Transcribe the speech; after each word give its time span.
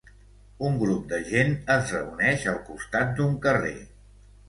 Una 0.69 0.79
grup 0.83 1.03
de 1.11 1.19
gent 1.27 1.53
es 1.75 1.93
reuneix 1.99 2.49
al 2.57 2.61
costat 2.73 3.17
d'un 3.21 3.41
carrer. 3.49 3.79